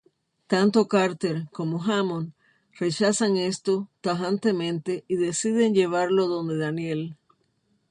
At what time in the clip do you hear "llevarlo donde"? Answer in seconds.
5.75-6.57